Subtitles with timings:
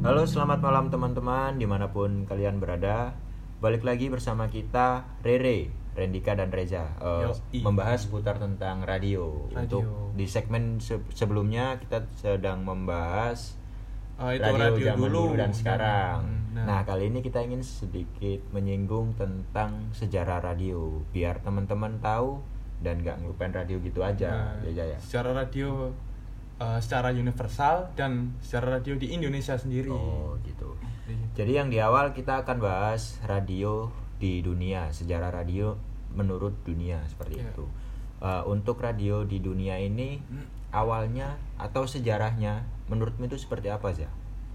[0.00, 3.18] Halo selamat malam teman-teman di mana pun kalian berada
[3.58, 7.66] Balik lagi bersama kita Rere, Rendika dan Reza Yoi.
[7.66, 9.42] Membahas seputar tentang radio.
[9.50, 9.82] Radio.
[9.82, 9.84] Untuk
[10.14, 13.58] di segmen se- sebelumnya kita sedang membahas
[14.14, 15.22] Ah, itu radio, radio zaman dulu.
[15.26, 16.18] dulu dan sekarang
[16.50, 22.38] Hmm, Nah kali ini kita ingin sedikit menyinggung tentang sejarah radio Biar teman-teman tahu
[22.78, 24.98] dan gak ngelupain radio gitu aja Nah, ya, ya.
[24.98, 25.90] Secara radio
[26.60, 29.88] eh, secara universal dan secara radio di Indonesia sendiri.
[29.88, 30.76] Oh gitu.
[31.32, 33.88] Jadi yang di awal kita akan bahas radio
[34.20, 35.74] di dunia, sejarah radio
[36.12, 37.50] menurut dunia seperti Iya.
[37.50, 37.64] itu.
[38.20, 40.20] Uh, untuk radio di dunia ini
[40.70, 44.04] awalnya atau sejarahnya menurutmu itu seperti apa sih?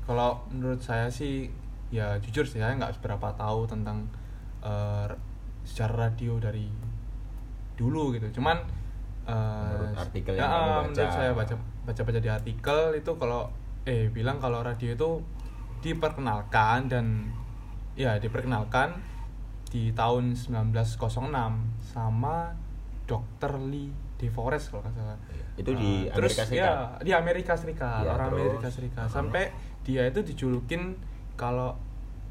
[0.05, 1.49] Kalau menurut saya sih
[1.89, 4.05] ya jujur sih saya nggak seberapa tahu tentang
[4.61, 5.09] eh,
[5.65, 6.69] secara radio dari
[7.73, 8.37] dulu gitu.
[8.37, 8.61] Cuman
[9.25, 10.83] eh, Menurut artikel yang ya, kamu baca.
[10.85, 13.47] menurut saya baca baca baca di artikel itu kalau
[13.85, 15.09] eh bilang kalau radio itu
[15.79, 17.29] diperkenalkan dan
[17.93, 18.97] ya diperkenalkan
[19.69, 20.97] di tahun 1906
[21.85, 22.51] sama
[23.05, 23.61] Dr.
[23.61, 25.17] Lee DeForest kalau nggak salah.
[25.55, 26.65] Itu di Ah, terus, Amerika Serikat?
[26.65, 28.41] Ya, di Amerika Serikat, Ya, orang terus?
[28.41, 29.05] Amerika Serikat.
[29.07, 29.43] Sampai
[29.85, 30.95] dia itu dijulukin
[31.35, 31.75] kalau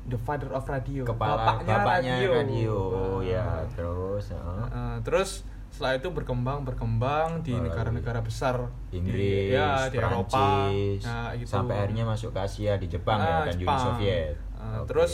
[0.05, 2.31] the father of radio, Kepala bapaknya, radio.
[2.35, 2.75] radio.
[2.91, 8.55] Oh, ya, terus uh, Ah, terus setelah itu berkembang berkembang di Oh, negara-negara besar
[8.89, 10.71] Inggris, di, ya, di Eropa,
[11.03, 11.51] nah, gitu.
[11.51, 13.81] sampai akhirnya masuk ke Asia di Jepang ya Ah, Uni Jepang.
[13.81, 14.39] Soviet.
[14.55, 14.87] Ah, Oke.
[14.87, 15.13] Terus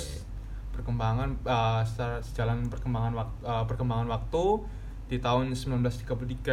[0.71, 4.45] perkembangan ah, secara sejalan perkembangan waktu perkembangan waktu
[5.07, 6.05] di tahun 1933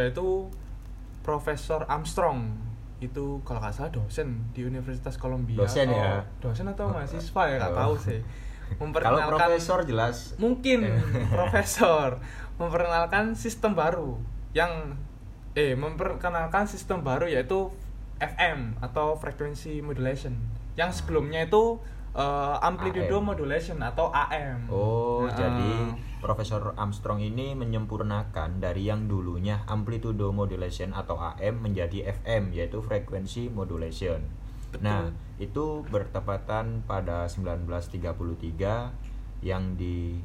[0.08, 0.48] itu
[1.20, 2.56] Profesor Armstrong
[2.98, 6.16] itu kalau nggak salah dosen di Universitas Columbia Dosen atau- ya?
[6.40, 7.78] dosen atau mahasiswa ya nggak Oh.
[7.78, 8.20] tahu sih
[8.76, 10.84] kalau memperkenalkan profesor jelas mungkin
[11.36, 12.20] profesor
[12.60, 14.20] memperkenalkan sistem baru
[14.52, 14.98] yang
[15.56, 17.72] eh memperkenalkan sistem baru yaitu
[18.18, 20.34] FM atau frequency modulation
[20.78, 21.78] yang sebelumnya itu
[22.14, 23.22] eh, amplitude AM.
[23.26, 24.70] modulation atau AM.
[24.70, 31.62] Oh, Nah, jadi eh, Profesor Armstrong ini menyempurnakan dari yang dulunya amplitude modulation atau AM
[31.62, 34.26] menjadi FM yaitu frequency modulation.
[34.68, 34.84] Betul.
[34.84, 35.08] Nah,
[35.38, 38.92] itu bertepatan pada 1933
[39.40, 40.18] yang di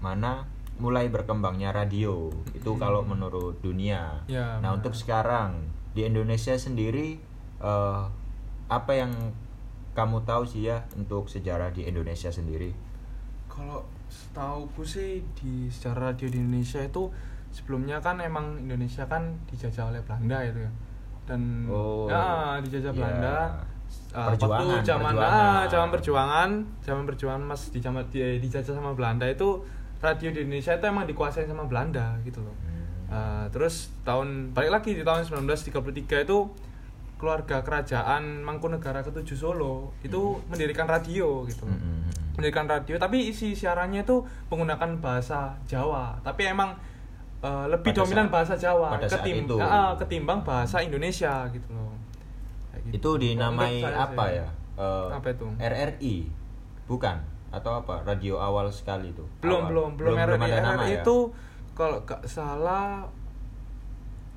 [0.00, 0.44] mana
[0.76, 2.26] mulai berkembangnya radio.
[2.50, 2.80] Itu Mm.
[2.80, 4.18] kalau menurut dunia.
[4.26, 4.76] Ya, nah, benar.
[4.78, 5.62] untuk sekarang
[5.92, 7.20] di Indonesia sendiri
[7.56, 8.02] eh,
[8.66, 9.12] apa yang
[9.92, 12.74] kamu tahu sih ya untuk sejarah di Indonesia sendiri?
[13.46, 17.06] kalau setauku sih di sejarah radio di Indonesia itu
[17.54, 20.72] sebelumnya kan emang Indonesia kan dijajah oleh Belanda itu ya
[21.22, 22.98] dan Oh, ya dijajah iya.
[22.98, 23.36] Belanda
[24.10, 25.42] Uh, Perjuangan, waktu zaman perjuangan.
[25.50, 26.50] ah, zaman perjuangan
[26.80, 29.58] zaman perjuangan mas di zaman di, dijajah sama Belanda itu
[29.98, 32.86] radio di Indonesia itu emang dikuasai sama Belanda gitu loh Hmm.
[33.06, 35.66] Uh, terus tahun balik lagi di tahun 1933
[36.22, 36.38] itu
[37.16, 42.06] keluarga kerajaan Mangkunegara ketujuh Solo itu mendirikan radio gitu loh Mm-mm.
[42.34, 46.74] mendirikan radio tapi isi siarannya itu menggunakan bahasa Jawa tapi emang
[47.40, 49.56] eh, lebih Pada dominan saat- bahasa Jawa pada saat ketim- itu.
[49.58, 51.92] ah, ketimbang bahasa Indonesia gitu loh.
[52.90, 54.46] Itu dinamai apa ya?
[54.74, 55.46] Eh, Apa itu?
[55.56, 56.26] RRI,
[56.84, 57.16] bukan?
[57.48, 58.02] Atau apa?
[58.02, 59.22] Radio awal sekali itu?
[59.38, 59.70] belum Awal.
[59.70, 61.00] belum belum, RRI, ada nama RRI ya?
[61.00, 61.16] itu
[61.72, 63.06] kalau gak salah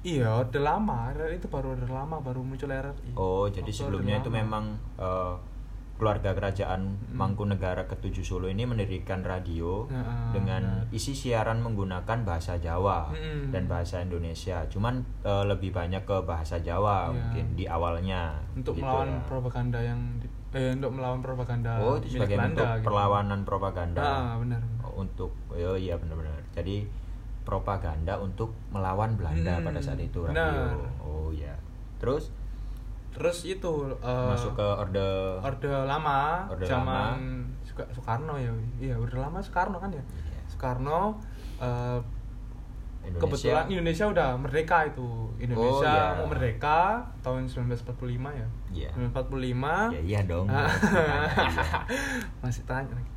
[0.01, 4.15] iya udah lama RRI itu baru udah lama baru muncul RRI Oh, jadi Waktu sebelumnya
[4.17, 4.37] itu lama.
[4.37, 4.63] memang
[4.95, 5.33] eh,
[5.97, 6.81] keluarga kerajaan
[7.11, 13.49] Mangkunegara ketujuh Solo ini mendirikan radio Nah, dengan isi siaran menggunakan bahasa Jawa Mm-mm.
[13.49, 14.61] dan bahasa Indonesia.
[14.67, 17.11] Cuman eh, lebih banyak ke bahasa Jawa Iya.
[17.11, 18.37] mungkin di awalnya.
[18.53, 19.19] untuk gitu melawan ya.
[19.23, 22.85] propaganda yang di- eh untuk melawan propaganda Oh, itu sebagai Belanda, bentuk gitu.
[22.85, 24.01] perlawanan propaganda.
[24.01, 26.39] ah benar Oh, untuk oh iya benar-benar.
[26.51, 26.87] Jadi
[27.43, 30.35] propaganda untuk melawan Belanda Hmm, pada saat itu radio.
[30.35, 30.75] benar.
[30.99, 31.55] Oh iya.
[31.97, 32.29] Terus
[33.17, 37.17] terus itu eh, masuk ke orde orde lama Orde zaman
[37.61, 40.39] Suka- Soekarno ya iya orde lama Soekarno kan ya Iya.
[40.47, 41.17] Soekarno
[41.57, 41.99] eh,
[43.03, 43.23] Indonesia.
[43.23, 45.07] kebetulan Indonesia udah merdeka itu
[45.37, 46.17] Indonesia Oh, iya.
[46.17, 46.79] mau merdeka
[47.21, 47.95] tahun 1945
[48.33, 48.89] ya Iya.
[48.93, 50.45] 1945 Ya iya dong.
[52.43, 53.11] Masih tanya lagi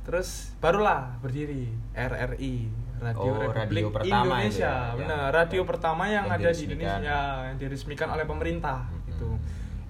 [0.00, 6.24] terus barulah berdiri RRI Radio Oh, Republik radio pertama Indonesia ya, benar radio pertama yang,
[6.26, 6.62] yang ada di.
[6.66, 7.16] Indonesia
[7.46, 8.99] yang diresmikan oleh pemerintah Mm-mm.
[9.20, 9.36] Gitu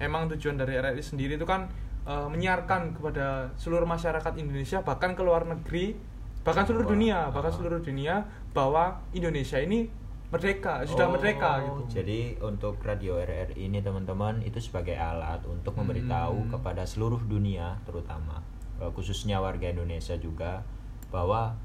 [0.03, 1.71] emang tujuan dari RRI sendiri itu kan
[2.03, 5.95] eh, menyiarkan kepada seluruh masyarakat Indonesia bahkan ke luar negeri
[6.43, 7.55] bahkan seluruh dunia bahkan ah.
[7.55, 9.87] seluruh dunia bahwa Indonesia ini
[10.31, 15.75] merdeka sudah Oh, merdeka gitu Jadi untuk radio RRI ini teman-teman itu sebagai alat untuk
[15.75, 16.51] memberitahu Hmm.
[16.55, 18.43] kepada seluruh dunia terutama
[18.83, 20.63] eh, khususnya warga Indonesia juga
[21.11, 21.55] bahwa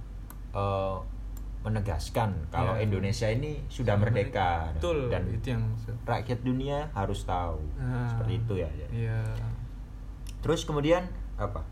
[0.54, 0.96] eh,
[1.66, 2.86] menegaskan kalau Ya.
[2.86, 5.66] Indonesia ini sudah merdeka Betul, dan itu yang
[6.06, 8.70] rakyat dunia harus tahu Nah, seperti itu ya.
[8.94, 9.20] Iya.
[10.46, 11.66] Terus kemudian apa?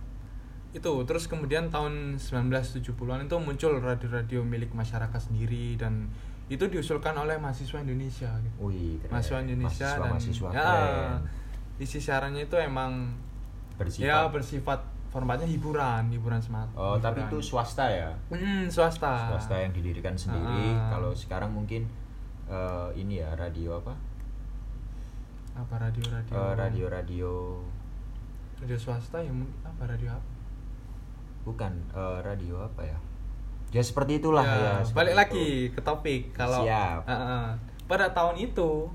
[0.74, 6.10] Itu terus kemudian tahun 1970-an itu muncul radio-radio milik masyarakat sendiri dan
[6.50, 8.56] itu diusulkan oleh mahasiswa Indonesia gitu.
[8.66, 9.14] Wih, keren.
[9.14, 11.12] mahasiswa Indonesia mahasiswa, dan mahasiswa ya, keren.
[11.78, 13.14] isi siarannya itu emang
[13.78, 14.80] bersifat ya bersifat
[15.14, 16.74] formatnya hiburan, hiburan semata.
[16.74, 17.46] Oh, tapi itu hiburan.
[17.46, 18.10] swasta ya.
[18.34, 19.30] Hmm, swasta.
[19.30, 20.74] Swasta yang didirikan sendiri.
[20.74, 20.98] Ah.
[20.98, 21.86] Kalau sekarang mungkin
[22.50, 23.94] eh, ini ya radio apa?
[25.54, 26.34] apa radio-radio?
[26.34, 27.30] Eh, radio-radio
[28.58, 30.30] radio swasta ya mungkin apa radio apa?
[31.44, 32.98] bukan eh, radio apa ya?
[33.70, 34.54] Ya seperti itulah ya.
[34.54, 35.20] Ya, seperti balik itu.
[35.20, 37.06] lagi ke topik kalau Siap.
[37.06, 37.44] Ah, ah.
[37.86, 38.90] pada tahun itu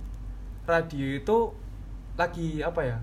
[0.67, 1.37] radio itu
[2.19, 2.97] lagi apa ya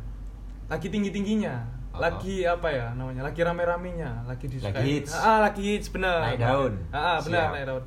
[0.69, 1.76] lagi tinggi tingginya.
[1.99, 5.13] Lagi apa ya namanya lagi rame ramenya lagi disukai Lagi hits.
[5.15, 6.73] ah lagi hits benar Naik daun.
[6.89, 7.51] ah ah, Siap.
[7.51, 7.85] naik daun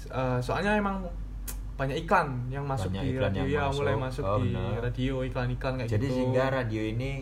[0.00, 1.02] Eh, soalnya emang
[1.74, 4.02] banyak iklan yang masuk Banyak di iklan radio yang ya mulai masuk.
[4.02, 4.78] masuk Oh, di benar.
[4.80, 7.12] radio iklan-iklan kayak Jadi gitu sehingga radio ini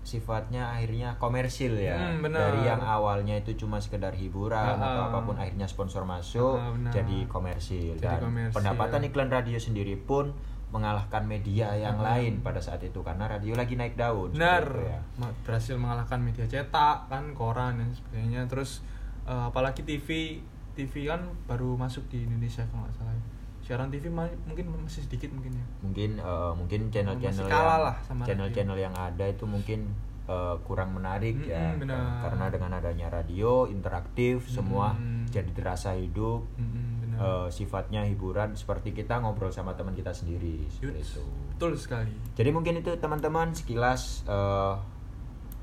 [0.00, 1.98] sifatnya akhirnya komersil ya.
[1.98, 2.22] Hmm.
[2.24, 5.06] Dari yang awalnya itu cuma sekedar hiburan Ah, atau ah.
[5.08, 6.92] apa pun akhirnya sponsor masuk Ah, benar.
[6.94, 8.54] jadi komersil Jadi dan komersil.
[8.54, 10.30] pendapatan iklan radio sendiri pun
[10.68, 12.14] mengalahkan media yang Ah.
[12.14, 14.30] lain pada saat itu karena radio lagi naik daun.
[14.30, 14.98] benar ya.
[15.40, 18.82] Berhasil mengalahkan media cetak kan koran dan sebagainya terus
[19.24, 20.38] eh, apalagi TV
[20.72, 23.14] TV kan baru masuk di Indonesia kalau nggak salah
[23.58, 28.94] siaran TV ma- mungkin masih sedikit mungkin ya Mungkin eh, mungkin channel-channel yang channel-channel yang
[28.94, 29.90] ada itu mungkin
[30.24, 32.02] eh, kurang menarik ya Mm-mm, benar.
[32.22, 35.26] karena dengan adanya radio interaktif semua Mm-mm.
[35.28, 40.60] jadi terasa hidup Mm-mm, benar eh, sifatnya hiburan seperti kita ngobrol sama teman kita sendiri
[40.68, 41.22] seperti Yuts, itu.
[41.50, 44.74] betul sekali Jadi mungkin itu teman-teman sekilas eh,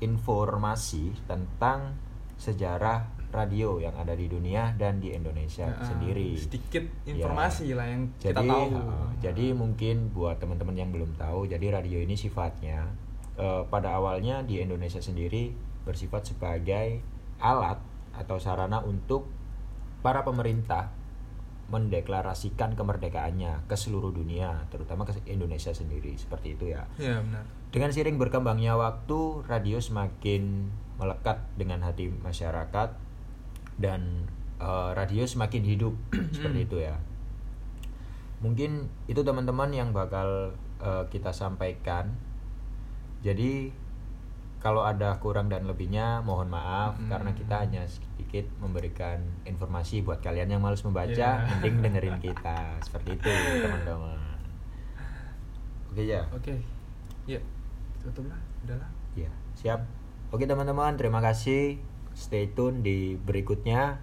[0.00, 1.94] informasi tentang
[2.36, 6.38] sejarah radio yang ada di dunia dan di Indonesia Ya, sendiri.
[6.38, 7.14] sedikit Ya.
[7.14, 11.74] informasi lah yang Jadi, kita tahu eh, jadi mungkin buat teman-teman yang belum tahu, jadi
[11.74, 12.86] radio ini sifatnya
[13.34, 15.50] eh, pada awalnya di Indonesia sendiri
[15.82, 17.02] bersifat sebagai
[17.36, 17.76] alat
[18.14, 19.26] atau sarana untuk
[19.98, 20.94] para pemerintah
[21.72, 26.84] mendeklarasikan kemerdekaannya ke seluruh dunia, terutama ke Indonesia sendiri seperti itu ya.
[27.00, 30.70] ya benar Dengan sering berkembangnya waktu, radio semakin
[31.00, 32.94] melekat dengan hati masyarakat
[33.80, 34.30] dan
[34.62, 35.94] eh, radio semakin hidup
[36.34, 36.94] seperti itu ya.
[38.44, 40.52] Mungkin itu teman-teman yang bakal
[40.84, 42.12] eh, kita sampaikan.
[43.24, 43.72] Jadi
[44.64, 47.12] kalau ada kurang dan lebihnya mohon maaf Mm.
[47.12, 51.44] karena kita hanya sedikit memberikan informasi buat kalian yang males membaca, Yeah.
[51.44, 52.80] mending dengerin kita.
[52.80, 53.28] Seperti itu,
[53.60, 54.16] teman-teman.
[55.92, 56.24] Oke ya.
[56.32, 56.54] oke
[57.28, 57.38] ya
[58.02, 59.86] tutup lah udahlah Ya, siap.
[60.34, 61.78] Oke teman-teman, terima kasih.
[62.18, 64.02] Stay tune di berikutnya.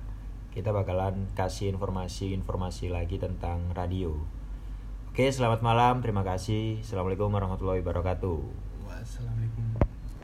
[0.55, 4.15] Kita bakalan kasih informasi-informasi lagi tentang radio.
[5.11, 5.99] Oke, selamat malam.
[5.99, 6.79] Terima kasih.
[6.79, 8.39] Assalamualaikum warahmatullahi wabarakatuh.
[8.87, 9.70] wassalam